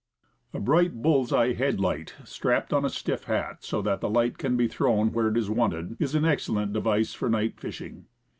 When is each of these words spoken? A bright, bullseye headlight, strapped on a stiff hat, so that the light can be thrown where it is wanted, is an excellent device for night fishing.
A 0.51 0.59
bright, 0.59 1.03
bullseye 1.03 1.53
headlight, 1.53 2.15
strapped 2.23 2.73
on 2.73 2.83
a 2.83 2.89
stiff 2.89 3.25
hat, 3.25 3.57
so 3.63 3.83
that 3.83 4.01
the 4.01 4.09
light 4.09 4.39
can 4.39 4.57
be 4.57 4.67
thrown 4.67 5.11
where 5.13 5.27
it 5.29 5.37
is 5.37 5.47
wanted, 5.51 5.95
is 5.99 6.15
an 6.15 6.25
excellent 6.25 6.73
device 6.73 7.13
for 7.13 7.29
night 7.29 7.59
fishing. 7.59 8.07